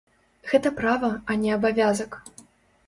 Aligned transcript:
Гэта 0.51 0.71
права, 0.79 1.11
а 1.33 1.39
не 1.43 1.53
абавязак. 1.59 2.21